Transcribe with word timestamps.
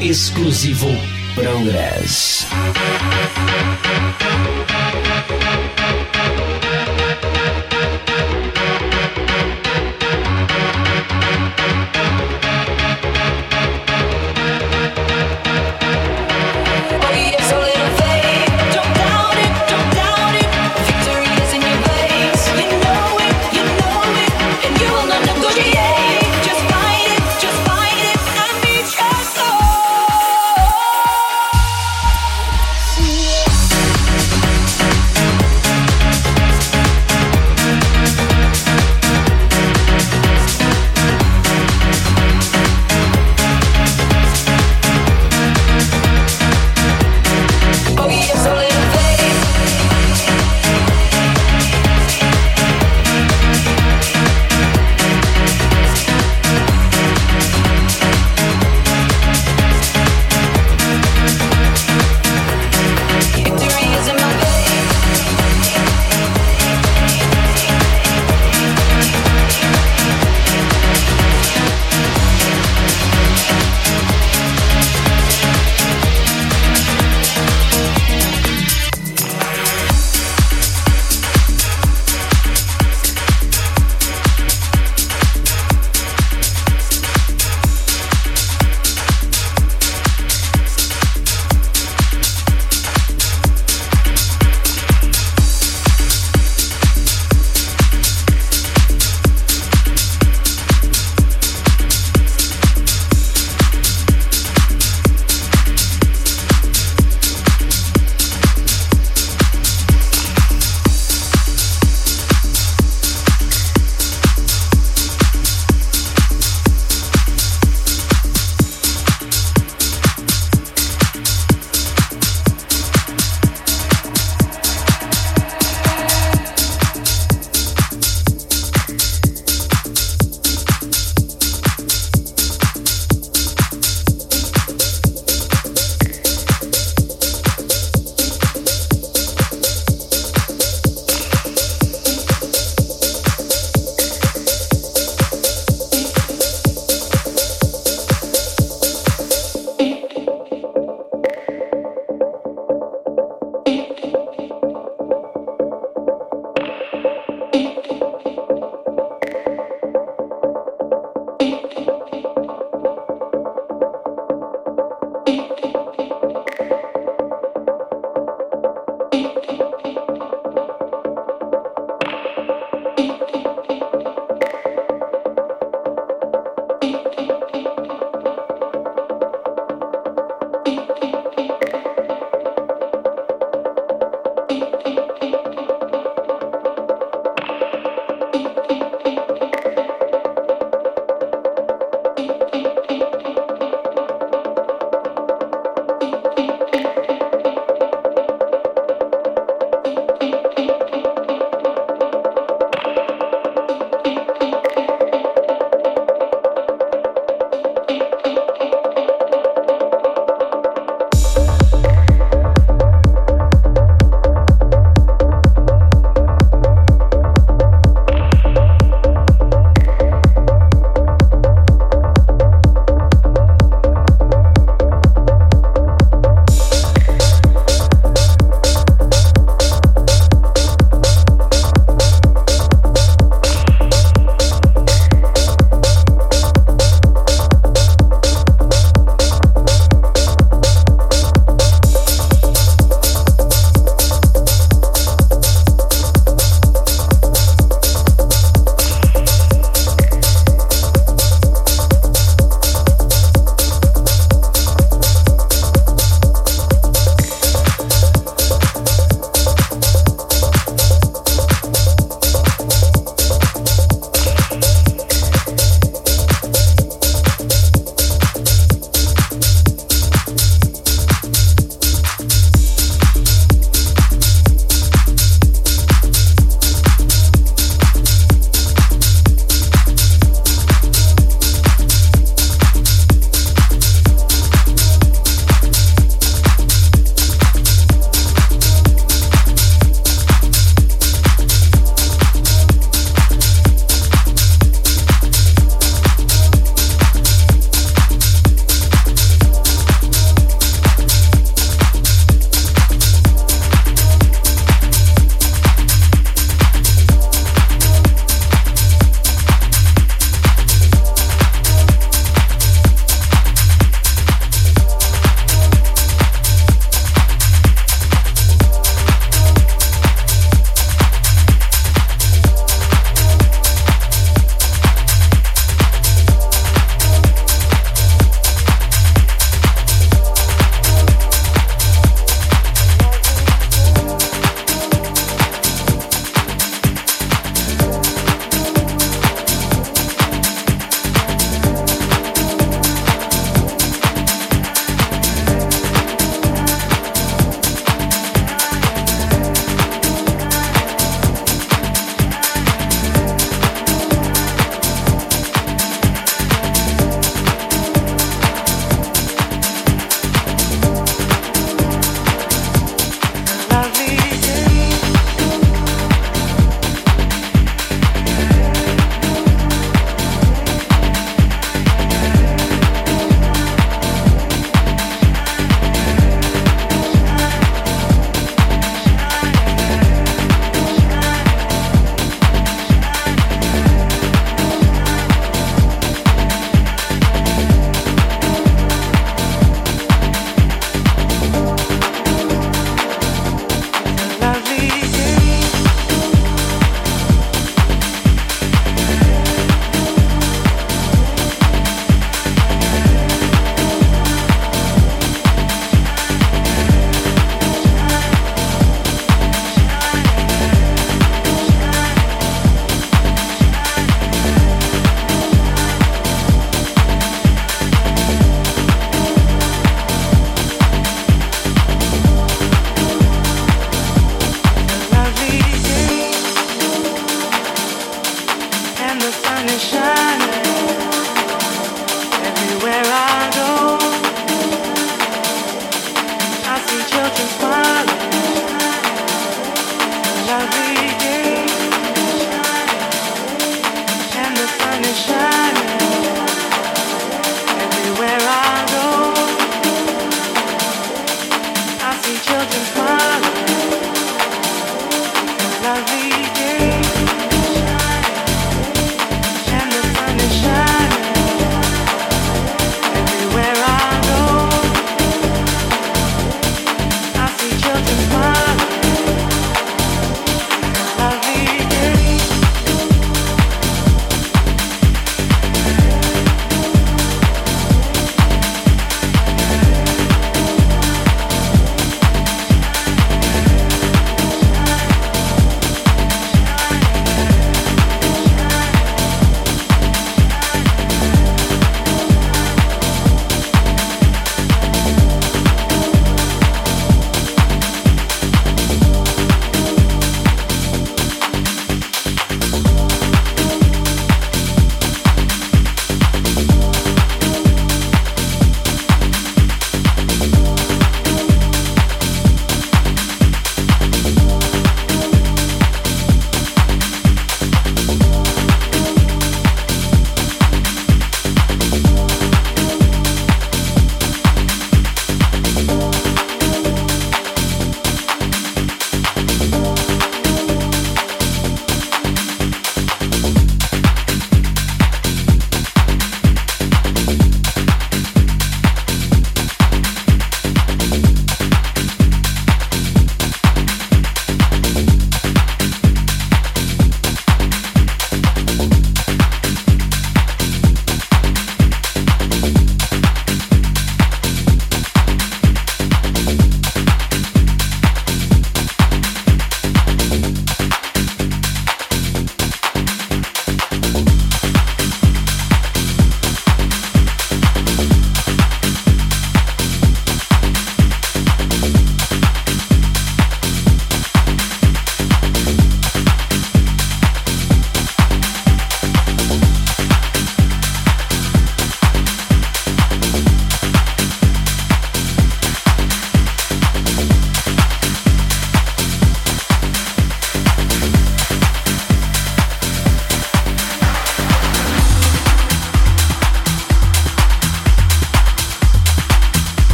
exclusivo 0.00 0.88
Progress. 1.34 2.29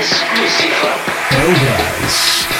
exclusiva. 0.00 0.96
Elvas. 1.30 2.59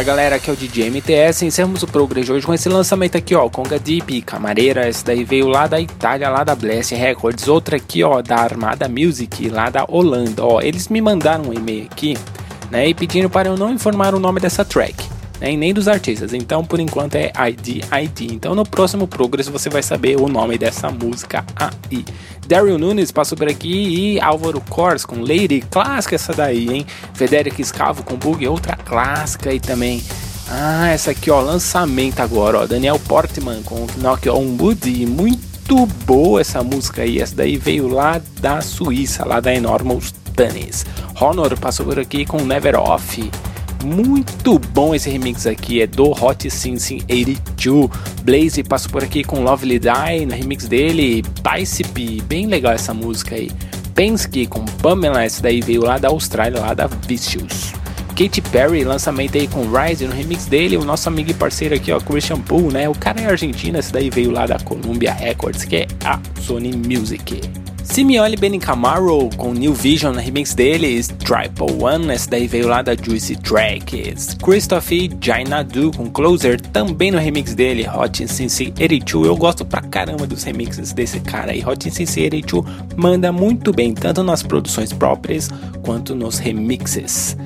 Fala 0.00 0.16
galera, 0.16 0.36
aqui 0.36 0.48
é 0.48 0.52
o 0.54 0.56
DJ 0.56 0.88
MTS. 0.88 1.44
Encerramos 1.44 1.82
o 1.82 1.86
Progress 1.86 2.30
hoje 2.30 2.46
com 2.46 2.54
esse 2.54 2.70
lançamento 2.70 3.18
aqui, 3.18 3.34
ó. 3.34 3.50
Conga 3.50 3.78
Deep, 3.78 4.22
Camareira. 4.22 4.88
Esse 4.88 5.04
daí 5.04 5.24
veio 5.24 5.46
lá 5.46 5.66
da 5.66 5.78
Itália, 5.78 6.30
lá 6.30 6.42
da 6.42 6.54
Blast 6.54 6.94
Records. 6.94 7.46
Outra 7.48 7.76
aqui, 7.76 8.02
ó, 8.02 8.22
da 8.22 8.36
Armada 8.36 8.88
Music, 8.88 9.50
lá 9.50 9.68
da 9.68 9.84
Holanda. 9.86 10.42
Ó, 10.42 10.62
eles 10.62 10.88
me 10.88 11.02
mandaram 11.02 11.50
um 11.50 11.52
e-mail 11.52 11.84
aqui, 11.84 12.16
né? 12.70 12.88
E 12.88 12.94
pedindo 12.94 13.28
para 13.28 13.50
eu 13.50 13.58
não 13.58 13.70
informar 13.70 14.14
o 14.14 14.18
nome 14.18 14.40
dessa 14.40 14.64
track 14.64 15.09
né, 15.40 15.52
e 15.52 15.56
nem 15.56 15.72
dos 15.72 15.88
artistas. 15.88 16.34
Então, 16.34 16.64
por 16.64 16.78
enquanto 16.78 17.14
é 17.14 17.32
ID 17.48 17.82
ID. 17.92 18.32
Então, 18.32 18.54
no 18.54 18.64
próximo 18.64 19.08
Progress 19.08 19.48
você 19.48 19.70
vai 19.70 19.82
saber 19.82 20.20
o 20.20 20.28
nome 20.28 20.58
dessa 20.58 20.90
música 20.90 21.44
aí. 21.56 22.04
Daryl 22.46 22.78
Nunes 22.78 23.10
passou 23.10 23.38
por 23.38 23.48
aqui 23.48 23.70
e 23.70 24.20
Álvaro 24.20 24.60
Kors 24.68 25.04
com 25.04 25.20
Lady, 25.20 25.64
clássica 25.70 26.16
essa 26.16 26.32
daí, 26.32 26.68
hein? 26.68 26.86
Federico 27.14 27.60
Escavo 27.60 28.02
com 28.02 28.16
Bug, 28.16 28.46
outra 28.46 28.76
clássica 28.76 29.52
e 29.52 29.60
também. 29.60 30.02
Ah, 30.48 30.88
essa 30.88 31.12
aqui, 31.12 31.30
ó, 31.30 31.40
lançamento 31.40 32.18
agora, 32.18 32.58
ó. 32.58 32.66
Daniel 32.66 32.98
Portman 32.98 33.62
com 33.62 33.86
Knock 33.98 34.28
on 34.28 34.56
Wood, 34.58 35.06
muito 35.06 35.86
boa 36.04 36.40
essa 36.40 36.60
música 36.64 37.02
aí. 37.02 37.20
Essa 37.20 37.36
daí 37.36 37.56
veio 37.56 37.86
lá 37.86 38.20
da 38.40 38.60
Suíça, 38.60 39.24
lá 39.24 39.38
da 39.38 39.54
Enormous 39.54 40.12
Tunis. 40.34 40.84
Honor 41.20 41.56
passou 41.56 41.86
por 41.86 42.00
aqui 42.00 42.26
com 42.26 42.38
Never 42.38 42.80
Off. 42.80 43.30
Muito 43.84 44.58
bom 44.58 44.94
esse 44.94 45.08
remix 45.08 45.46
aqui, 45.46 45.80
é 45.80 45.86
do 45.86 46.10
Hot 46.10 46.50
Sinsin 46.50 47.00
82. 47.08 47.88
Blaze 48.22 48.62
passou 48.62 48.90
por 48.90 49.02
aqui 49.02 49.24
com 49.24 49.42
Lovely 49.42 49.78
Die 49.78 50.26
no 50.26 50.34
remix 50.34 50.68
dele. 50.68 51.22
Bicype, 51.42 52.20
bem 52.22 52.46
legal 52.46 52.72
essa 52.72 52.92
música 52.92 53.34
aí. 53.34 53.50
Penske 53.94 54.46
com 54.46 54.64
Pamela, 54.64 55.24
esse 55.24 55.42
daí 55.42 55.60
veio 55.60 55.82
lá 55.82 55.98
da 55.98 56.08
Austrália, 56.08 56.60
lá 56.60 56.74
da 56.74 56.86
Vicious. 56.86 57.72
Katy 58.16 58.42
Perry, 58.42 58.84
lançamento 58.84 59.38
aí 59.38 59.48
com 59.48 59.62
Rise 59.62 60.06
no 60.06 60.14
remix 60.14 60.44
dele, 60.44 60.76
o 60.76 60.84
nosso 60.84 61.08
amigo 61.08 61.30
e 61.30 61.34
parceiro 61.34 61.74
aqui, 61.74 61.90
ó, 61.90 61.98
Christian 61.98 62.38
Poole, 62.38 62.72
né? 62.72 62.88
O 62.88 62.94
cara 62.94 63.18
é 63.18 63.26
argentino, 63.26 63.78
esse 63.78 63.90
daí 63.90 64.10
veio 64.10 64.30
lá 64.30 64.46
da 64.46 64.58
Columbia 64.58 65.12
Records, 65.12 65.64
que 65.64 65.76
é 65.76 65.86
a 66.04 66.20
Sony 66.42 66.72
Music. 66.76 67.59
Simeone 67.90 68.60
Camaro 68.60 69.28
com 69.36 69.52
New 69.52 69.74
Vision 69.74 70.14
na 70.14 70.20
remix 70.20 70.54
deles, 70.54 71.08
Triple 71.08 71.82
One, 71.82 72.12
essa 72.12 72.30
daí 72.30 72.46
veio 72.46 72.68
lá 72.68 72.82
da 72.82 72.94
Juicy 72.94 73.34
Tracks. 73.34 74.36
Christoph 74.40 74.90
Jainadu 75.20 75.90
com 75.96 76.08
Closer, 76.08 76.60
também 76.60 77.10
no 77.10 77.18
remix 77.18 77.52
dele, 77.52 77.84
Hot 77.88 78.28
Since 78.28 78.72
82. 78.78 79.26
Eu 79.26 79.36
gosto 79.36 79.64
pra 79.64 79.82
caramba 79.82 80.24
dos 80.24 80.44
remixes 80.44 80.92
desse 80.92 81.18
cara 81.18 81.50
aí. 81.50 81.64
Hot 81.66 81.82
Since 81.90 82.20
82 82.20 82.64
manda 82.96 83.32
muito 83.32 83.72
bem, 83.72 83.92
tanto 83.92 84.22
nas 84.22 84.44
produções 84.44 84.92
próprias 84.92 85.50
quanto 85.82 86.14
nos 86.14 86.38
remixes. 86.38 87.36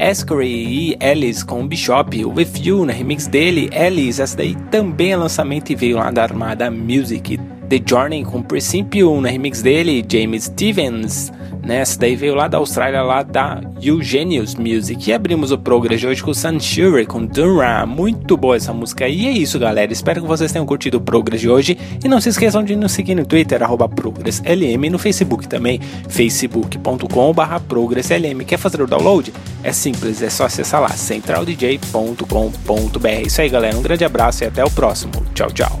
Escry 0.00 0.94
e 0.94 0.96
Alice 1.00 1.44
com 1.44 1.66
Bishop, 1.66 2.24
With 2.24 2.60
You 2.60 2.84
na 2.84 2.92
remix 2.92 3.28
dele, 3.28 3.70
Alice, 3.72 4.20
essa 4.20 4.36
daí 4.36 4.56
também 4.68 5.12
é 5.12 5.16
lançamento 5.16 5.70
e 5.70 5.76
veio 5.76 5.96
lá 5.96 6.10
da 6.10 6.24
Armada 6.24 6.68
Music. 6.72 7.38
The 7.68 7.80
Journey 7.84 8.24
com 8.24 8.42
Principio 8.42 9.20
na 9.20 9.28
remix 9.28 9.62
dele, 9.62 10.04
James 10.08 10.44
Stevens. 10.44 11.32
Nessa 11.66 11.98
daí 11.98 12.14
veio 12.14 12.36
lá 12.36 12.46
da 12.46 12.58
Austrália, 12.58 13.02
lá 13.02 13.24
da 13.24 13.60
Eugenius 13.82 14.54
Music. 14.54 15.10
E 15.10 15.12
abrimos 15.12 15.50
o 15.50 15.58
Progress 15.58 16.04
hoje 16.04 16.22
com 16.22 16.32
Sunshine 16.32 17.04
com 17.04 17.26
Dunra. 17.26 17.84
Muito 17.84 18.36
boa 18.36 18.54
essa 18.54 18.72
música. 18.72 19.08
E 19.08 19.26
é 19.26 19.32
isso, 19.32 19.58
galera. 19.58 19.92
Espero 19.92 20.22
que 20.22 20.28
vocês 20.28 20.52
tenham 20.52 20.64
curtido 20.64 20.98
o 20.98 21.00
Progress 21.00 21.40
de 21.40 21.50
hoje. 21.50 21.76
E 22.04 22.08
não 22.08 22.20
se 22.20 22.28
esqueçam 22.28 22.62
de 22.62 22.76
nos 22.76 22.92
seguir 22.92 23.16
no 23.16 23.26
Twitter, 23.26 23.60
ProgressLM, 23.96 24.90
no 24.90 24.98
Facebook 24.98 25.48
também, 25.48 25.80
facebook.com.br 26.08 27.60
ProgressLM. 27.68 28.44
Quer 28.46 28.58
fazer 28.58 28.80
o 28.80 28.86
download? 28.86 29.34
É 29.64 29.72
simples, 29.72 30.22
é 30.22 30.30
só 30.30 30.44
acessar 30.44 30.80
lá, 30.80 30.90
centraldj.com.br. 30.90 33.08
É 33.08 33.22
isso 33.22 33.40
aí, 33.40 33.48
galera. 33.48 33.76
Um 33.76 33.82
grande 33.82 34.04
abraço 34.04 34.44
e 34.44 34.46
até 34.46 34.64
o 34.64 34.70
próximo. 34.70 35.14
Tchau, 35.34 35.50
tchau. 35.50 35.80